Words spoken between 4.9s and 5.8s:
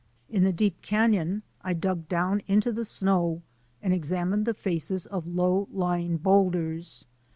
of low